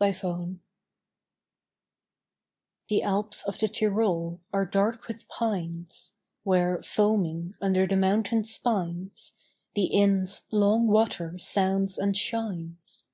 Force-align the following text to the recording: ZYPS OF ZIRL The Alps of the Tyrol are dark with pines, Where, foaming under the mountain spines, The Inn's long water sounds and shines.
ZYPS 0.00 0.06
OF 0.06 0.14
ZIRL 0.22 0.56
The 2.90 3.02
Alps 3.02 3.42
of 3.42 3.58
the 3.58 3.66
Tyrol 3.66 4.40
are 4.52 4.64
dark 4.64 5.08
with 5.08 5.26
pines, 5.28 6.12
Where, 6.44 6.80
foaming 6.80 7.54
under 7.60 7.88
the 7.88 7.96
mountain 7.96 8.44
spines, 8.44 9.32
The 9.74 9.86
Inn's 9.86 10.46
long 10.52 10.86
water 10.86 11.36
sounds 11.40 11.98
and 11.98 12.16
shines. 12.16 13.08